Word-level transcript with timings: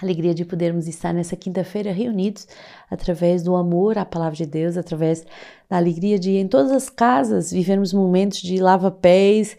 alegria 0.00 0.34
de 0.34 0.44
podermos 0.44 0.86
estar 0.86 1.12
nessa 1.12 1.36
quinta-feira 1.36 1.92
reunidos 1.92 2.46
através 2.90 3.42
do 3.42 3.54
amor 3.54 3.98
à 3.98 4.04
palavra 4.04 4.36
de 4.36 4.46
Deus, 4.46 4.76
através 4.76 5.24
da 5.68 5.76
alegria 5.76 6.18
de 6.18 6.36
em 6.36 6.48
todas 6.48 6.72
as 6.72 6.88
casas 6.88 7.50
vivermos 7.50 7.92
momentos 7.92 8.40
de 8.40 8.58
lava-pés, 8.58 9.56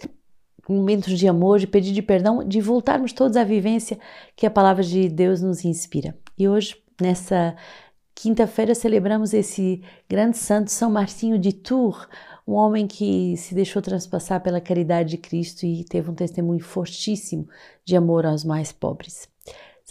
momentos 0.68 1.18
de 1.18 1.28
amor, 1.28 1.60
de 1.60 1.68
pedir 1.68 1.92
de 1.92 2.02
perdão, 2.02 2.44
de 2.44 2.62
voltarmos 2.62 3.14
todos 3.14 3.38
à 3.38 3.44
vivência 3.44 4.00
que 4.36 4.46
a 4.46 4.52
palavra 4.52 4.84
de 4.84 5.10
Deus 5.10 5.42
nos 5.42 5.66
inspira. 5.66 6.18
E 6.38 6.48
hoje, 6.48 6.76
nessa 7.00 7.56
quinta-feira, 8.16 8.74
celebramos 8.74 9.34
esse 9.34 9.82
grande 10.08 10.38
santo 10.38 10.72
São 10.72 10.90
Martinho 10.90 11.38
de 11.38 11.54
Tours, 11.54 12.08
um 12.48 12.54
homem 12.54 12.88
que 12.88 13.36
se 13.38 13.54
deixou 13.54 13.82
transpassar 13.82 14.42
pela 14.42 14.60
caridade 14.60 15.12
de 15.12 15.18
Cristo 15.18 15.66
e 15.66 15.84
teve 15.84 16.10
um 16.10 16.16
testemunho 16.16 16.64
fortíssimo 16.64 17.48
de 17.86 17.96
amor 17.96 18.26
aos 18.26 18.44
mais 18.44 18.72
pobres. 18.72 19.31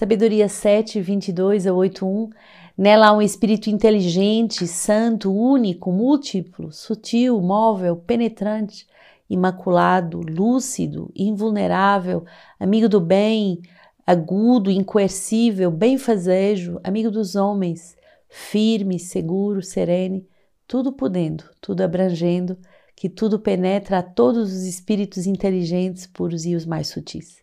Sabedoria 0.00 0.48
7, 0.48 0.98
22 0.98 1.66
a 1.66 1.74
8, 1.74 2.06
1. 2.06 2.30
Nela 2.78 3.08
há 3.08 3.12
um 3.12 3.20
espírito 3.20 3.68
inteligente, 3.68 4.66
santo, 4.66 5.30
único, 5.30 5.92
múltiplo, 5.92 6.72
sutil, 6.72 7.38
móvel, 7.38 7.96
penetrante, 7.96 8.86
imaculado, 9.28 10.22
lúcido, 10.22 11.12
invulnerável, 11.14 12.24
amigo 12.58 12.88
do 12.88 12.98
bem, 12.98 13.60
agudo, 14.06 14.70
incoercível, 14.70 15.70
benfazejo, 15.70 16.80
amigo 16.82 17.10
dos 17.10 17.36
homens, 17.36 17.94
firme, 18.26 18.98
seguro, 18.98 19.60
serene, 19.60 20.26
tudo 20.66 20.94
podendo, 20.94 21.44
tudo 21.60 21.82
abrangendo, 21.82 22.56
que 22.96 23.10
tudo 23.10 23.38
penetra 23.38 23.98
a 23.98 24.02
todos 24.02 24.50
os 24.50 24.62
espíritos 24.62 25.26
inteligentes, 25.26 26.06
puros 26.06 26.46
e 26.46 26.56
os 26.56 26.64
mais 26.64 26.88
sutis. 26.88 27.39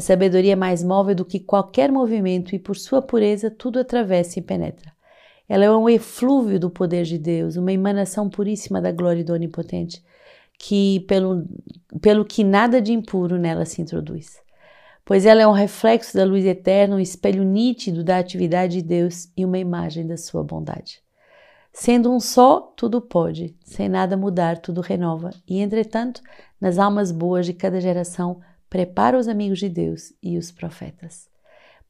A 0.00 0.02
sabedoria 0.02 0.54
é 0.54 0.56
mais 0.56 0.82
móvel 0.82 1.14
do 1.14 1.26
que 1.26 1.38
qualquer 1.38 1.92
movimento 1.92 2.54
e, 2.54 2.58
por 2.58 2.74
sua 2.74 3.02
pureza, 3.02 3.50
tudo 3.50 3.78
atravessa 3.78 4.38
e 4.38 4.42
penetra. 4.42 4.90
Ela 5.46 5.66
é 5.66 5.70
um 5.70 5.90
eflúvio 5.90 6.58
do 6.58 6.70
poder 6.70 7.04
de 7.04 7.18
Deus, 7.18 7.56
uma 7.56 7.70
emanação 7.70 8.30
puríssima 8.30 8.80
da 8.80 8.92
glória 8.92 9.22
do 9.22 9.34
Onipotente, 9.34 10.02
que 10.58 11.00
pelo, 11.00 11.44
pelo 12.00 12.24
que 12.24 12.42
nada 12.42 12.80
de 12.80 12.94
impuro 12.94 13.36
nela 13.36 13.66
se 13.66 13.82
introduz. 13.82 14.40
Pois 15.04 15.26
ela 15.26 15.42
é 15.42 15.46
um 15.46 15.52
reflexo 15.52 16.16
da 16.16 16.24
luz 16.24 16.46
eterna, 16.46 16.96
um 16.96 17.00
espelho 17.00 17.44
nítido 17.44 18.02
da 18.02 18.16
atividade 18.16 18.80
de 18.80 18.82
Deus 18.82 19.30
e 19.36 19.44
uma 19.44 19.58
imagem 19.58 20.06
da 20.06 20.16
sua 20.16 20.42
bondade. 20.42 21.02
Sendo 21.74 22.10
um 22.10 22.18
só, 22.18 22.72
tudo 22.74 23.02
pode, 23.02 23.54
sem 23.66 23.86
nada 23.86 24.16
mudar, 24.16 24.60
tudo 24.60 24.80
renova, 24.80 25.28
e 25.46 25.58
entretanto, 25.58 26.22
nas 26.58 26.78
almas 26.78 27.12
boas 27.12 27.44
de 27.44 27.52
cada 27.52 27.78
geração, 27.82 28.40
prepara 28.70 29.18
os 29.18 29.26
amigos 29.26 29.58
de 29.58 29.68
Deus 29.68 30.14
e 30.22 30.38
os 30.38 30.52
profetas. 30.52 31.28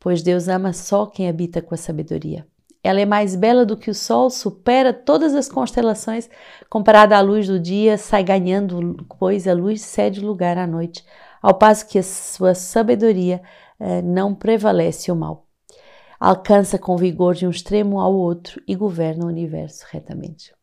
Pois 0.01 0.23
Deus 0.23 0.49
ama 0.49 0.73
só 0.73 1.05
quem 1.05 1.29
habita 1.29 1.61
com 1.61 1.75
a 1.75 1.79
sabedoria. 1.79 2.47
Ela 2.83 3.01
é 3.01 3.05
mais 3.05 3.37
bela 3.37 3.67
do 3.67 3.77
que 3.77 3.91
o 3.91 3.95
sol, 3.95 4.31
supera 4.31 4.91
todas 4.95 5.35
as 5.35 5.51
constelações, 5.51 6.31
comparada 6.71 7.15
à 7.15 7.21
luz 7.21 7.47
do 7.47 7.61
dia, 7.61 7.99
sai 7.99 8.25
ganhando, 8.25 9.07
pois 9.19 9.47
a 9.47 9.53
luz 9.53 9.83
cede 9.83 10.21
lugar 10.21 10.57
à 10.57 10.67
noite, 10.67 11.05
ao 11.43 11.53
passo 11.53 11.87
que 11.87 11.99
a 11.99 12.03
sua 12.03 12.55
sabedoria 12.55 13.43
eh, 13.79 14.01
não 14.01 14.35
prevalece 14.35 15.13
o 15.13 15.17
mal. 15.17 15.47
Alcança 16.19 16.79
com 16.79 16.97
vigor 16.97 17.35
de 17.35 17.47
um 17.47 17.51
extremo 17.51 18.01
ao 18.01 18.15
outro 18.15 18.63
e 18.67 18.75
governa 18.75 19.27
o 19.27 19.29
universo 19.29 19.85
retamente 19.91 20.59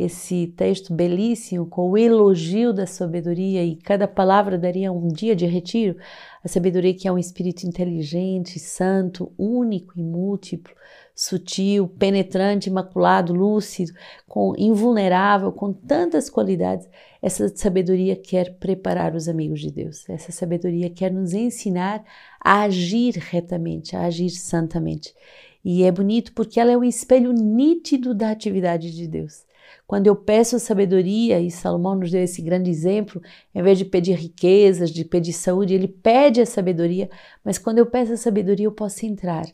esse 0.00 0.46
texto 0.56 0.94
belíssimo 0.94 1.66
com 1.66 1.90
o 1.90 1.98
elogio 1.98 2.72
da 2.72 2.86
sabedoria 2.86 3.62
e 3.62 3.76
cada 3.76 4.08
palavra 4.08 4.56
daria 4.56 4.90
um 4.90 5.08
dia 5.08 5.36
de 5.36 5.44
retiro. 5.44 5.98
A 6.42 6.48
sabedoria 6.48 6.94
que 6.94 7.06
é 7.06 7.12
um 7.12 7.18
espírito 7.18 7.66
inteligente, 7.66 8.58
santo, 8.58 9.30
único 9.36 9.92
e 9.98 10.02
múltiplo, 10.02 10.74
sutil, 11.14 11.86
penetrante, 11.86 12.70
imaculado, 12.70 13.34
lúcido, 13.34 13.92
com 14.26 14.54
invulnerável, 14.56 15.52
com 15.52 15.70
tantas 15.70 16.30
qualidades. 16.30 16.88
Essa 17.20 17.54
sabedoria 17.54 18.16
quer 18.16 18.54
preparar 18.54 19.14
os 19.14 19.28
amigos 19.28 19.60
de 19.60 19.70
Deus. 19.70 20.08
Essa 20.08 20.32
sabedoria 20.32 20.88
quer 20.88 21.12
nos 21.12 21.34
ensinar 21.34 22.02
a 22.42 22.62
agir 22.62 23.18
retamente, 23.18 23.94
a 23.94 24.06
agir 24.06 24.30
santamente. 24.30 25.14
E 25.62 25.82
é 25.82 25.92
bonito 25.92 26.32
porque 26.32 26.58
ela 26.58 26.72
é 26.72 26.76
um 26.76 26.84
espelho 26.84 27.34
nítido 27.34 28.14
da 28.14 28.30
atividade 28.30 28.90
de 28.96 29.06
Deus. 29.06 29.44
Quando 29.86 30.06
eu 30.06 30.16
peço 30.16 30.58
sabedoria, 30.58 31.40
e 31.40 31.50
Salomão 31.50 31.94
nos 31.94 32.10
deu 32.10 32.22
esse 32.22 32.40
grande 32.42 32.70
exemplo, 32.70 33.20
em 33.54 33.62
vez 33.62 33.78
de 33.78 33.84
pedir 33.84 34.14
riquezas, 34.14 34.90
de 34.90 35.04
pedir 35.04 35.32
saúde, 35.32 35.74
ele 35.74 35.88
pede 35.88 36.40
a 36.40 36.46
sabedoria, 36.46 37.10
mas 37.44 37.58
quando 37.58 37.78
eu 37.78 37.86
peço 37.86 38.12
a 38.12 38.16
sabedoria, 38.16 38.66
eu 38.66 38.72
posso 38.72 39.04
entrar 39.06 39.44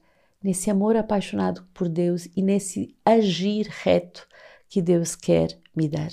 nesse 0.43 0.71
amor 0.71 0.97
apaixonado 0.97 1.66
por 1.75 1.88
Deus 1.88 2.28
e 2.37 2.43
nesse 2.43 2.94
agir 3.05 3.66
reto 3.82 4.26
que 4.69 4.82
Deus 4.82 5.16
quer 5.16 5.59
me 5.75 5.88
dar. 5.88 6.10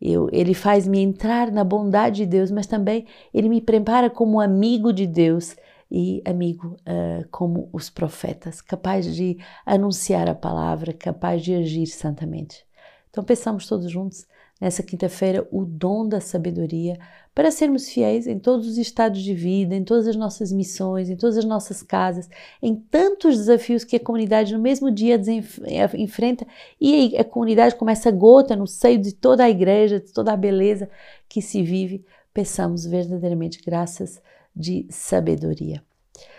Eu, 0.00 0.28
ele 0.32 0.54
faz-me 0.54 1.00
entrar 1.00 1.50
na 1.50 1.64
bondade 1.64 2.18
de 2.18 2.26
Deus, 2.26 2.50
mas 2.50 2.66
também 2.66 3.06
ele 3.34 3.48
me 3.48 3.60
prepara 3.60 4.08
como 4.08 4.40
amigo 4.40 4.92
de 4.92 5.06
Deus 5.06 5.56
e 5.90 6.22
amigo 6.24 6.76
uh, 6.80 7.26
como 7.30 7.68
os 7.72 7.90
profetas, 7.90 8.60
capaz 8.60 9.12
de 9.14 9.38
anunciar 9.64 10.28
a 10.28 10.34
palavra, 10.34 10.92
capaz 10.92 11.42
de 11.42 11.54
agir 11.54 11.86
santamente. 11.86 12.67
Então, 13.18 13.26
pensamos 13.26 13.66
todos 13.66 13.90
juntos 13.90 14.28
nessa 14.60 14.80
quinta-feira 14.80 15.44
o 15.50 15.64
dom 15.64 16.06
da 16.06 16.20
sabedoria 16.20 16.96
para 17.34 17.50
sermos 17.50 17.88
fiéis 17.88 18.28
em 18.28 18.38
todos 18.38 18.68
os 18.68 18.78
estados 18.78 19.24
de 19.24 19.34
vida, 19.34 19.74
em 19.74 19.82
todas 19.82 20.06
as 20.06 20.14
nossas 20.14 20.52
missões, 20.52 21.10
em 21.10 21.16
todas 21.16 21.36
as 21.36 21.44
nossas 21.44 21.82
casas, 21.82 22.30
em 22.62 22.76
tantos 22.76 23.36
desafios 23.36 23.82
que 23.82 23.96
a 23.96 24.00
comunidade 24.00 24.52
no 24.52 24.60
mesmo 24.60 24.88
dia 24.88 25.20
eh, 25.64 25.90
enfrenta 25.96 26.46
e 26.80 27.16
a 27.16 27.24
comunidade 27.24 27.74
começa 27.74 28.08
gota 28.12 28.54
no 28.54 28.68
seio 28.68 28.98
de 29.00 29.12
toda 29.12 29.42
a 29.42 29.50
igreja, 29.50 29.98
de 29.98 30.12
toda 30.12 30.32
a 30.32 30.36
beleza 30.36 30.88
que 31.28 31.42
se 31.42 31.60
vive. 31.60 32.04
Peçamos 32.32 32.86
verdadeiramente 32.86 33.60
graças 33.66 34.22
de 34.54 34.86
sabedoria. 34.90 35.82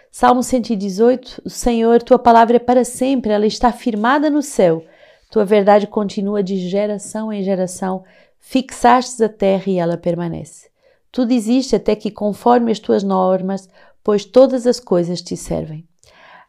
Salmo 0.09 0.44
118: 0.44 1.41
O 1.44 1.50
Senhor, 1.50 2.01
tua 2.01 2.18
palavra 2.18 2.56
é 2.56 2.59
para 2.59 2.85
sempre, 2.85 3.34
ela 3.34 3.45
está 3.45 3.69
firmada 3.69 4.29
no 4.29 4.41
céu. 4.41 4.81
Tua 5.29 5.45
verdade 5.45 5.85
continua 5.85 6.41
de 6.41 6.57
geração 6.57 7.31
em 7.31 7.44
geração, 7.44 8.03
fixastes 8.40 9.22
a 9.22 9.29
terra 9.29 9.66
e 9.67 9.78
ela 9.78 9.95
permanece. 9.95 10.69
Tudo 11.12 11.31
existe 11.31 11.75
até 11.75 11.95
que 11.95 12.09
conforme 12.09 12.72
as 12.72 12.79
tuas 12.79 13.03
normas, 13.03 13.69
pois 14.03 14.25
todas 14.25 14.66
as 14.66 14.79
coisas 14.79 15.22
te 15.22 15.38
servem. 15.38 15.88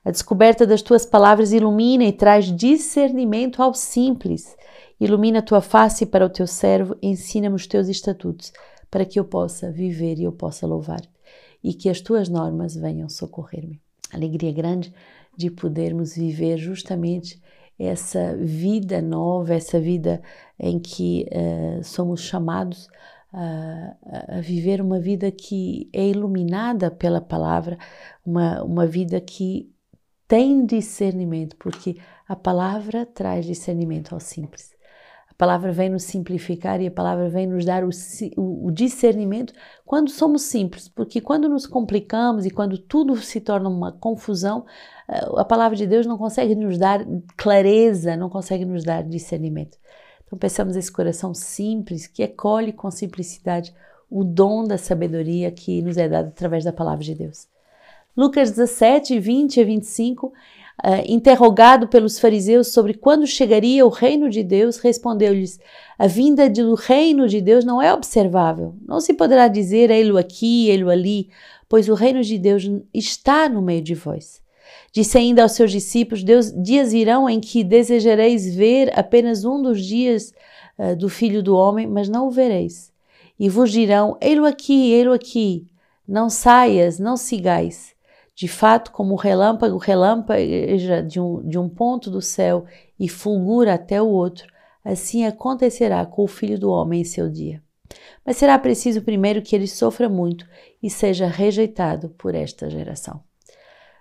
A 0.02 0.10
descoberta 0.10 0.66
das 0.66 0.80
tuas 0.80 1.04
palavras 1.04 1.52
ilumina 1.52 2.04
e 2.04 2.12
traz 2.12 2.46
discernimento 2.46 3.62
ao 3.62 3.74
simples. 3.74 4.56
Ilumina 4.98 5.40
a 5.40 5.42
tua 5.42 5.60
face 5.60 6.06
para 6.06 6.24
o 6.24 6.30
teu 6.30 6.46
servo, 6.46 6.96
ensina-me 7.02 7.56
os 7.56 7.66
teus 7.66 7.86
estatutos, 7.86 8.50
para 8.90 9.04
que 9.04 9.20
eu 9.20 9.24
possa 9.26 9.70
viver 9.70 10.18
e 10.18 10.24
eu 10.24 10.32
possa 10.32 10.66
louvar, 10.66 11.02
e 11.62 11.74
que 11.74 11.90
as 11.90 12.00
tuas 12.00 12.30
normas 12.30 12.74
venham 12.74 13.10
socorrer-me. 13.10 13.78
Alegria 14.10 14.52
grande 14.52 14.92
de 15.36 15.50
podermos 15.50 16.14
viver 16.14 16.56
justamente 16.56 17.38
essa 17.80 18.36
vida 18.36 19.00
nova, 19.00 19.54
essa 19.54 19.80
vida 19.80 20.22
em 20.58 20.78
que 20.78 21.26
uh, 21.32 21.82
somos 21.82 22.20
chamados 22.20 22.88
a 23.32 24.40
viver 24.40 24.80
uma 24.80 24.98
vida 24.98 25.30
que 25.30 25.88
é 25.92 26.04
iluminada 26.04 26.90
pela 26.90 27.20
palavra, 27.20 27.78
uma, 28.26 28.62
uma 28.64 28.86
vida 28.86 29.20
que 29.20 29.72
tem 30.26 30.64
discernimento, 30.64 31.56
porque 31.56 31.96
a 32.28 32.36
palavra 32.36 33.06
traz 33.06 33.46
discernimento 33.46 34.14
ao 34.14 34.20
simples. 34.20 34.72
A 35.40 35.46
palavra 35.48 35.72
vem 35.72 35.88
nos 35.88 36.02
simplificar 36.02 36.82
e 36.82 36.86
a 36.86 36.90
palavra 36.90 37.30
vem 37.30 37.46
nos 37.46 37.64
dar 37.64 37.82
o, 37.82 37.88
o, 38.36 38.70
discernimento 38.70 39.54
quando 39.86 40.10
somos 40.10 40.42
simples, 40.42 40.86
porque 40.86 41.18
quando 41.18 41.48
nos 41.48 41.66
complicamos 41.66 42.44
e 42.44 42.50
quando 42.50 42.76
tudo 42.76 43.16
se 43.16 43.40
torna 43.40 43.70
uma 43.70 43.90
confusão, 43.90 44.66
a 45.08 45.44
palavra 45.46 45.78
de 45.78 45.86
Deus 45.86 46.04
não 46.04 46.18
consegue 46.18 46.54
nos 46.54 46.76
dar 46.76 47.06
clareza, 47.38 48.18
não 48.18 48.28
consegue 48.28 48.66
nos 48.66 48.84
dar 48.84 49.02
discernimento. 49.02 49.78
Então, 50.26 50.38
pensamos 50.38 50.76
esse 50.76 50.92
coração 50.92 51.32
simples 51.32 52.06
que 52.06 52.22
acolhe 52.22 52.70
com 52.70 52.90
simplicidade 52.90 53.74
o 54.10 54.22
dom 54.22 54.64
da 54.64 54.76
sabedoria 54.76 55.50
que 55.50 55.80
nos 55.80 55.96
é 55.96 56.06
dado 56.06 56.28
através 56.28 56.64
da 56.64 56.72
palavra 56.72 57.02
de 57.02 57.14
Deus. 57.14 57.48
Lucas 58.14 58.50
17, 58.50 59.18
20 59.18 59.58
a 59.58 59.64
25, 59.64 60.34
uh, 60.84 61.02
interrogado 61.06 61.88
pelos 61.88 62.18
fariseus 62.18 62.68
sobre 62.68 62.94
quando 62.94 63.26
chegaria 63.26 63.84
o 63.84 63.90
reino 63.90 64.28
de 64.28 64.42
Deus, 64.42 64.78
respondeu-lhes: 64.78 65.58
A 65.98 66.06
vinda 66.06 66.48
do 66.48 66.74
reino 66.74 67.28
de 67.28 67.40
Deus 67.40 67.64
não 67.64 67.80
é 67.80 67.92
observável. 67.92 68.74
Não 68.86 69.00
se 69.00 69.14
poderá 69.14 69.48
dizer 69.48 69.90
ele 69.90 70.18
aqui, 70.18 70.68
ele 70.68 70.90
ali, 70.90 71.30
pois 71.68 71.88
o 71.88 71.94
reino 71.94 72.22
de 72.22 72.38
Deus 72.38 72.68
está 72.92 73.48
no 73.48 73.62
meio 73.62 73.82
de 73.82 73.94
vós. 73.94 74.40
Disse 74.92 75.18
ainda 75.18 75.42
aos 75.42 75.52
seus 75.52 75.70
discípulos: 75.70 76.24
Deus, 76.24 76.52
dias 76.52 76.92
virão 76.92 77.28
em 77.28 77.40
que 77.40 77.62
desejareis 77.62 78.54
ver 78.54 78.92
apenas 78.98 79.44
um 79.44 79.62
dos 79.62 79.84
dias 79.84 80.32
uh, 80.78 80.96
do 80.96 81.08
Filho 81.08 81.42
do 81.42 81.54
Homem, 81.54 81.86
mas 81.86 82.08
não 82.08 82.26
o 82.28 82.30
vereis. 82.30 82.90
E 83.38 83.48
vos 83.48 83.70
dirão: 83.70 84.16
Ei-lo 84.20 84.44
aqui, 84.44 84.92
ei-lo 84.92 85.12
aqui. 85.12 85.66
Não 86.06 86.28
saias, 86.28 86.98
não 86.98 87.16
sigais. 87.16 87.94
De 88.40 88.48
fato, 88.48 88.90
como 88.90 89.12
o 89.12 89.18
relâmpago 89.18 89.76
relâmpago 89.76 90.40
de 91.06 91.20
um, 91.20 91.46
de 91.46 91.58
um 91.58 91.68
ponto 91.68 92.10
do 92.10 92.22
céu 92.22 92.64
e 92.98 93.06
fulgura 93.06 93.74
até 93.74 94.00
o 94.00 94.08
outro, 94.08 94.50
assim 94.82 95.26
acontecerá 95.26 96.06
com 96.06 96.24
o 96.24 96.26
filho 96.26 96.58
do 96.58 96.70
homem 96.70 97.02
em 97.02 97.04
seu 97.04 97.28
dia. 97.28 97.62
Mas 98.24 98.38
será 98.38 98.58
preciso 98.58 99.02
primeiro 99.02 99.42
que 99.42 99.54
ele 99.54 99.66
sofra 99.66 100.08
muito 100.08 100.48
e 100.82 100.88
seja 100.88 101.26
rejeitado 101.26 102.08
por 102.16 102.34
esta 102.34 102.70
geração. 102.70 103.22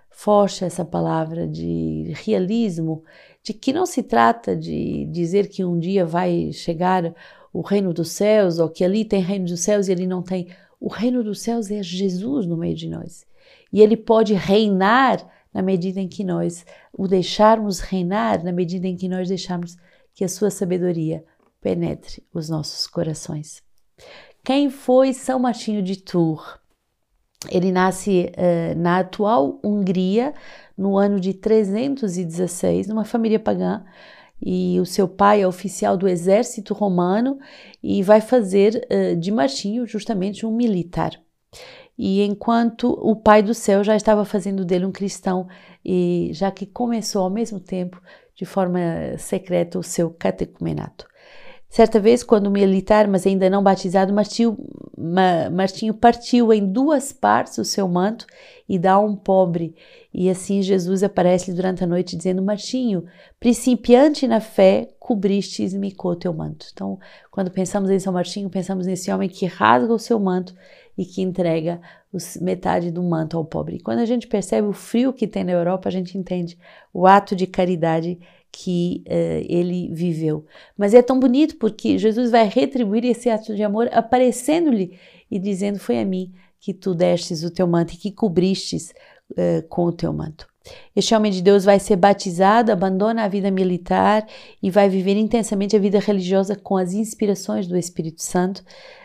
Forte 0.08 0.64
essa 0.64 0.86
palavra 0.86 1.46
de 1.46 2.10
realismo, 2.24 3.04
de 3.42 3.52
que 3.52 3.74
não 3.74 3.84
se 3.84 4.02
trata 4.02 4.56
de 4.56 5.04
dizer 5.12 5.48
que 5.48 5.66
um 5.66 5.78
dia 5.78 6.06
vai 6.06 6.50
chegar 6.54 7.14
o 7.52 7.60
reino 7.60 7.92
dos 7.92 8.12
céus, 8.12 8.58
ou 8.58 8.70
que 8.70 8.84
ali 8.86 9.04
tem 9.04 9.20
reino 9.20 9.44
dos 9.44 9.60
céus 9.60 9.86
e 9.86 9.92
ele 9.92 10.06
não 10.06 10.22
tem. 10.22 10.48
O 10.80 10.88
reino 10.88 11.22
dos 11.22 11.42
céus 11.42 11.70
é 11.70 11.82
Jesus 11.82 12.46
no 12.46 12.56
meio 12.56 12.74
de 12.74 12.88
nós. 12.88 13.28
E 13.72 13.80
ele 13.80 13.96
pode 13.96 14.34
reinar 14.34 15.24
na 15.52 15.62
medida 15.62 16.00
em 16.00 16.08
que 16.08 16.24
nós 16.24 16.64
o 16.92 17.08
deixarmos 17.08 17.80
reinar, 17.80 18.42
na 18.44 18.52
medida 18.52 18.86
em 18.86 18.96
que 18.96 19.08
nós 19.08 19.28
deixarmos 19.28 19.76
que 20.14 20.24
a 20.24 20.28
sua 20.28 20.50
sabedoria 20.50 21.24
penetre 21.60 22.22
os 22.32 22.48
nossos 22.48 22.86
corações. 22.86 23.62
Quem 24.44 24.70
foi 24.70 25.12
São 25.12 25.38
Martinho 25.38 25.82
de 25.82 25.96
Tours? 25.96 26.58
Ele 27.50 27.72
nasce 27.72 28.30
uh, 28.36 28.78
na 28.78 28.98
atual 28.98 29.58
Hungria 29.64 30.34
no 30.76 30.96
ano 30.96 31.18
de 31.18 31.32
316, 31.34 32.86
numa 32.86 33.04
família 33.04 33.38
pagã, 33.38 33.84
e 34.42 34.78
o 34.80 34.86
seu 34.86 35.06
pai 35.06 35.42
é 35.42 35.46
oficial 35.46 35.96
do 35.96 36.08
exército 36.08 36.72
romano 36.72 37.38
e 37.82 38.02
vai 38.02 38.20
fazer 38.20 38.86
uh, 38.90 39.16
de 39.16 39.30
Martinho 39.30 39.86
justamente 39.86 40.46
um 40.46 40.54
militar. 40.54 41.18
E 42.02 42.22
enquanto 42.22 42.98
o 42.98 43.14
pai 43.14 43.42
do 43.42 43.52
céu 43.52 43.84
já 43.84 43.94
estava 43.94 44.24
fazendo 44.24 44.64
dele 44.64 44.86
um 44.86 44.90
cristão, 44.90 45.46
e 45.84 46.30
já 46.32 46.50
que 46.50 46.64
começou 46.64 47.22
ao 47.22 47.28
mesmo 47.28 47.60
tempo, 47.60 48.00
de 48.34 48.46
forma 48.46 48.78
secreta, 49.18 49.78
o 49.78 49.82
seu 49.82 50.08
catecumenato. 50.08 51.06
Certa 51.68 52.00
vez, 52.00 52.22
quando 52.22 52.50
militar, 52.50 53.06
mas 53.06 53.26
ainda 53.26 53.50
não 53.50 53.62
batizado, 53.62 54.14
Martinho, 54.14 54.56
Martinho 55.52 55.92
partiu 55.92 56.54
em 56.54 56.66
duas 56.66 57.12
partes 57.12 57.58
o 57.58 57.66
seu 57.66 57.86
manto 57.86 58.26
e 58.66 58.78
dá 58.78 58.92
a 58.92 58.98
um 58.98 59.14
pobre. 59.14 59.76
E 60.12 60.30
assim 60.30 60.62
Jesus 60.62 61.02
aparece 61.02 61.52
durante 61.52 61.84
a 61.84 61.86
noite 61.86 62.16
dizendo: 62.16 62.42
Martinho, 62.42 63.04
principiante 63.38 64.26
na 64.26 64.40
fé, 64.40 64.88
cobristes-me 64.98 65.92
com 65.92 66.08
o 66.08 66.16
teu 66.16 66.32
manto. 66.32 66.66
Então, 66.72 66.98
quando 67.30 67.50
pensamos 67.50 67.90
em 67.90 67.98
São 67.98 68.14
Martinho, 68.14 68.48
pensamos 68.48 68.86
nesse 68.86 69.12
homem 69.12 69.28
que 69.28 69.44
rasga 69.44 69.92
o 69.92 69.98
seu 69.98 70.18
manto 70.18 70.54
e 70.96 71.04
que 71.04 71.22
entrega 71.22 71.80
metade 72.40 72.90
do 72.90 73.02
manto 73.02 73.36
ao 73.36 73.44
pobre. 73.44 73.76
E 73.76 73.80
quando 73.80 74.00
a 74.00 74.04
gente 74.04 74.26
percebe 74.26 74.66
o 74.66 74.72
frio 74.72 75.12
que 75.12 75.26
tem 75.26 75.44
na 75.44 75.52
Europa, 75.52 75.88
a 75.88 75.92
gente 75.92 76.18
entende 76.18 76.58
o 76.92 77.06
ato 77.06 77.34
de 77.36 77.46
caridade 77.46 78.18
que 78.52 79.04
uh, 79.06 79.46
ele 79.48 79.88
viveu. 79.92 80.44
Mas 80.76 80.92
é 80.92 81.02
tão 81.02 81.20
bonito 81.20 81.56
porque 81.56 81.98
Jesus 81.98 82.30
vai 82.30 82.48
retribuir 82.48 83.04
esse 83.04 83.30
ato 83.30 83.54
de 83.54 83.62
amor 83.62 83.88
aparecendo-lhe 83.92 84.98
e 85.30 85.38
dizendo: 85.38 85.78
Foi 85.78 86.00
a 86.00 86.04
mim 86.04 86.32
que 86.58 86.74
tu 86.74 86.94
destes 86.94 87.44
o 87.44 87.50
teu 87.50 87.66
manto 87.66 87.94
e 87.94 87.96
que 87.96 88.10
cobristes 88.10 88.92
uh, 89.30 89.66
com 89.68 89.84
o 89.84 89.92
teu 89.92 90.12
manto. 90.12 90.49
Este 90.94 91.14
homem 91.14 91.32
de 91.32 91.40
Deus 91.40 91.64
vai 91.64 91.78
ser 91.78 91.96
batizado, 91.96 92.70
abandona 92.70 93.24
a 93.24 93.28
vida 93.28 93.50
militar 93.50 94.26
e 94.62 94.70
vai 94.70 94.88
viver 94.88 95.16
intensamente 95.16 95.74
a 95.74 95.78
vida 95.78 95.98
religiosa 95.98 96.54
com 96.54 96.76
as 96.76 96.92
inspirações 96.92 97.66
do 97.66 97.76
Espírito 97.76 98.22
Santo. 98.22 98.62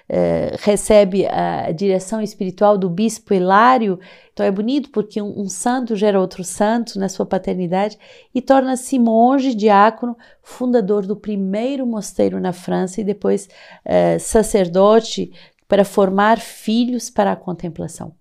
Uh, 0.07 0.53
recebe 0.59 1.25
a 1.25 1.71
direção 1.71 2.21
espiritual 2.21 2.77
do 2.77 2.87
bispo 2.89 3.33
Hilário. 3.33 3.99
Então 4.31 4.45
é 4.45 4.51
bonito 4.51 4.91
porque 4.91 5.19
um, 5.19 5.39
um 5.39 5.49
santo 5.49 5.95
gera 5.95 6.19
outro 6.19 6.43
santo 6.43 6.99
na 6.99 7.09
sua 7.09 7.25
paternidade 7.25 7.97
e 8.33 8.39
torna-se 8.39 8.99
monge, 8.99 9.55
diácono, 9.55 10.15
fundador 10.43 11.07
do 11.07 11.15
primeiro 11.15 11.87
mosteiro 11.87 12.39
na 12.39 12.53
França 12.53 13.01
e 13.01 13.03
depois 13.03 13.47
uh, 13.85 14.19
sacerdote 14.19 15.31
para 15.67 15.83
formar 15.83 16.39
filhos 16.39 17.09
para 17.09 17.31
a 17.31 17.35
contemplação 17.35 18.13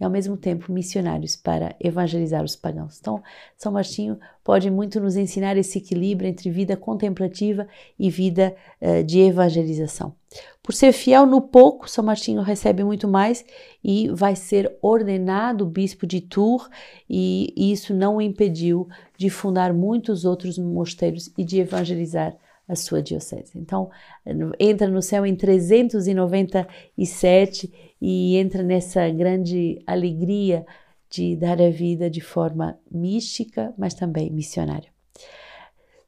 e 0.00 0.04
ao 0.04 0.10
mesmo 0.10 0.36
tempo 0.36 0.72
missionários 0.72 1.36
para 1.36 1.76
evangelizar 1.78 2.42
os 2.42 2.56
pagãos. 2.56 2.98
Então, 2.98 3.22
São 3.56 3.70
Martinho 3.70 4.18
pode 4.42 4.70
muito 4.70 4.98
nos 4.98 5.14
ensinar 5.14 5.56
esse 5.58 5.78
equilíbrio 5.78 6.28
entre 6.28 6.50
vida 6.50 6.76
contemplativa 6.76 7.68
e 7.98 8.08
vida 8.08 8.56
uh, 8.80 9.04
de 9.04 9.20
evangelização. 9.20 10.14
Por 10.62 10.72
ser 10.72 10.92
fiel 10.92 11.26
no 11.26 11.42
pouco, 11.42 11.90
São 11.90 12.02
Martinho 12.02 12.40
recebe 12.40 12.82
muito 12.82 13.06
mais 13.06 13.44
e 13.84 14.08
vai 14.08 14.34
ser 14.34 14.74
ordenado 14.80 15.66
bispo 15.66 16.06
de 16.06 16.20
Tours, 16.20 16.68
e 17.08 17.52
isso 17.56 17.92
não 17.92 18.16
o 18.16 18.22
impediu 18.22 18.88
de 19.18 19.28
fundar 19.28 19.74
muitos 19.74 20.24
outros 20.24 20.56
mosteiros 20.56 21.30
e 21.36 21.44
de 21.44 21.60
evangelizar 21.60 22.34
a 22.70 22.76
sua 22.76 23.02
diocese. 23.02 23.50
Então, 23.56 23.90
entra 24.58 24.88
no 24.88 25.02
céu 25.02 25.26
em 25.26 25.34
397 25.34 27.96
e 28.00 28.36
entra 28.36 28.62
nessa 28.62 29.10
grande 29.10 29.82
alegria 29.86 30.64
de 31.10 31.34
dar 31.34 31.60
a 31.60 31.68
vida 31.68 32.08
de 32.08 32.20
forma 32.20 32.78
mística, 32.88 33.74
mas 33.76 33.94
também 33.94 34.30
missionária. 34.30 34.88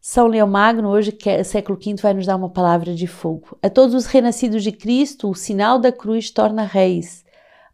São 0.01 0.29
Leão 0.29 0.47
Magno, 0.49 0.89
hoje, 0.89 1.19
é 1.27 1.43
século 1.43 1.77
V, 1.79 1.97
vai 2.01 2.15
nos 2.15 2.27
dar 2.27 2.37
uma 2.37 2.51
palavra 2.51 2.95
de 2.95 3.09
fogo. 3.09 3.59
A 3.61 3.69
todos 3.69 3.95
os 3.95 4.07
renascidos 4.07 4.63
de 4.63 4.71
Cristo, 4.71 5.29
o 5.29 5.35
sinal 5.35 5.77
da 5.79 5.91
cruz 5.91 6.31
torna 6.31 6.63
reis. 6.65 7.25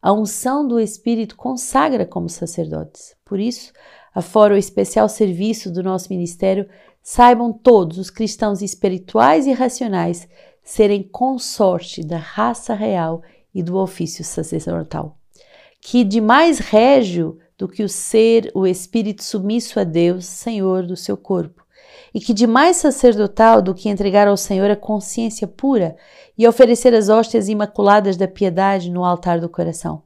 A 0.00 0.12
unção 0.12 0.64
do 0.66 0.80
Espírito 0.80 1.36
consagra 1.36 2.06
como 2.06 2.28
sacerdotes. 2.28 3.16
Por 3.24 3.40
isso, 3.40 3.72
afora 4.14 4.54
o 4.54 4.58
especial 4.58 5.08
serviço 5.08 5.72
do 5.72 5.82
nosso 5.82 6.08
ministério, 6.10 6.68
saibam 7.10 7.50
todos 7.50 7.96
os 7.96 8.10
cristãos 8.10 8.60
espirituais 8.60 9.46
e 9.46 9.52
racionais 9.52 10.28
serem 10.62 11.02
consorte 11.02 12.04
da 12.04 12.18
raça 12.18 12.74
real 12.74 13.22
e 13.54 13.62
do 13.62 13.78
ofício 13.78 14.22
sacerdotal. 14.22 15.16
Que 15.80 16.04
de 16.04 16.20
mais 16.20 16.58
régio 16.58 17.38
do 17.56 17.66
que 17.66 17.82
o 17.82 17.88
ser 17.88 18.52
o 18.54 18.66
espírito 18.66 19.24
submisso 19.24 19.80
a 19.80 19.84
Deus, 19.84 20.26
Senhor 20.26 20.86
do 20.86 20.98
seu 20.98 21.16
corpo, 21.16 21.64
e 22.12 22.20
que 22.20 22.34
de 22.34 22.46
mais 22.46 22.76
sacerdotal 22.76 23.62
do 23.62 23.74
que 23.74 23.88
entregar 23.88 24.28
ao 24.28 24.36
Senhor 24.36 24.70
a 24.70 24.76
consciência 24.76 25.48
pura 25.48 25.96
e 26.36 26.46
oferecer 26.46 26.92
as 26.92 27.08
hóstias 27.08 27.48
imaculadas 27.48 28.18
da 28.18 28.28
piedade 28.28 28.90
no 28.90 29.02
altar 29.02 29.40
do 29.40 29.48
coração 29.48 30.02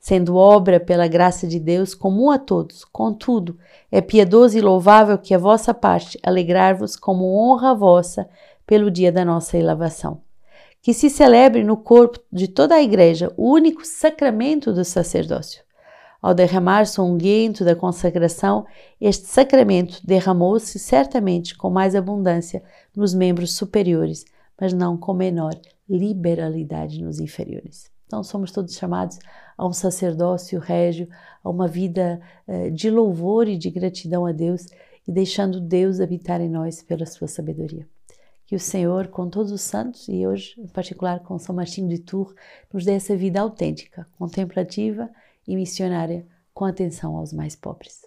sendo 0.00 0.34
obra 0.34 0.80
pela 0.80 1.06
graça 1.06 1.46
de 1.46 1.60
Deus 1.60 1.94
comum 1.94 2.30
a 2.30 2.38
todos. 2.38 2.84
Contudo, 2.86 3.58
é 3.92 4.00
piedoso 4.00 4.56
e 4.56 4.60
louvável 4.62 5.18
que 5.18 5.34
a 5.34 5.38
vossa 5.38 5.74
parte 5.74 6.18
alegrar-vos 6.22 6.96
como 6.96 7.36
honra 7.36 7.74
vossa 7.74 8.26
pelo 8.66 8.90
dia 8.90 9.12
da 9.12 9.24
nossa 9.24 9.58
elevação. 9.58 10.22
Que 10.80 10.94
se 10.94 11.10
celebre 11.10 11.62
no 11.62 11.76
corpo 11.76 12.18
de 12.32 12.48
toda 12.48 12.74
a 12.74 12.82
Igreja 12.82 13.30
o 13.36 13.52
único 13.52 13.84
sacramento 13.84 14.72
do 14.72 14.84
sacerdócio. 14.84 15.62
Ao 16.22 16.32
derramar-se 16.32 17.00
o 17.00 17.04
unguento 17.04 17.64
da 17.64 17.76
consagração, 17.76 18.66
este 18.98 19.26
sacramento 19.26 20.00
derramou-se 20.04 20.78
certamente 20.78 21.56
com 21.56 21.68
mais 21.68 21.94
abundância 21.94 22.62
nos 22.96 23.14
membros 23.14 23.54
superiores, 23.54 24.24
mas 24.58 24.72
não 24.72 24.96
com 24.96 25.12
menor 25.12 25.54
liberalidade 25.88 27.02
nos 27.02 27.18
inferiores. 27.20 27.90
Então, 28.06 28.22
somos 28.22 28.50
todos 28.50 28.74
chamados 28.74 29.18
a 29.60 29.66
um 29.66 29.74
sacerdócio 29.74 30.58
régio, 30.58 31.06
a 31.44 31.50
uma 31.50 31.68
vida 31.68 32.18
uh, 32.48 32.70
de 32.70 32.88
louvor 32.88 33.46
e 33.46 33.58
de 33.58 33.68
gratidão 33.68 34.24
a 34.24 34.32
Deus 34.32 34.66
e 35.06 35.12
deixando 35.12 35.60
Deus 35.60 36.00
habitar 36.00 36.40
em 36.40 36.48
nós 36.48 36.82
pela 36.82 37.04
sua 37.04 37.28
sabedoria. 37.28 37.86
Que 38.46 38.56
o 38.56 38.58
Senhor, 38.58 39.08
com 39.08 39.28
todos 39.28 39.52
os 39.52 39.60
santos 39.60 40.08
e 40.08 40.26
hoje, 40.26 40.54
em 40.58 40.66
particular 40.66 41.20
com 41.20 41.38
São 41.38 41.54
Martinho 41.54 41.90
de 41.90 41.98
Tours, 41.98 42.34
nos 42.72 42.86
dê 42.86 42.92
essa 42.92 43.14
vida 43.14 43.38
autêntica, 43.38 44.08
contemplativa 44.18 45.10
e 45.46 45.54
missionária 45.54 46.26
com 46.54 46.64
atenção 46.64 47.18
aos 47.18 47.30
mais 47.30 47.54
pobres. 47.54 48.06